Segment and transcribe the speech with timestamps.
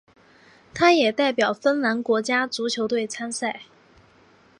[0.73, 3.61] 他也代表芬兰国家足球队参赛。